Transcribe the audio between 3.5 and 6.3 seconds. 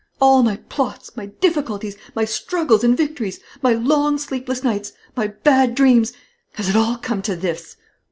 my long sleepless nights, my bad dreams,